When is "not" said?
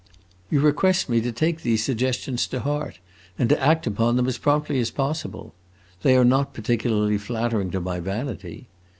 6.25-6.55